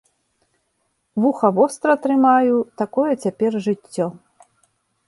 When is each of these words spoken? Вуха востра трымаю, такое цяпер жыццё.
Вуха 1.21 1.47
востра 1.57 1.95
трымаю, 2.07 2.57
такое 2.85 3.13
цяпер 3.23 3.61
жыццё. 3.69 4.07